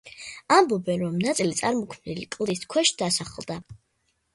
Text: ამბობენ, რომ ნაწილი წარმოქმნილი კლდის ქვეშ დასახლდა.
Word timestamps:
ამბობენ, 0.55 1.03
რომ 1.05 1.21
ნაწილი 1.27 1.59
წარმოქმნილი 1.61 2.29
კლდის 2.35 2.67
ქვეშ 2.77 2.97
დასახლდა. 3.05 3.65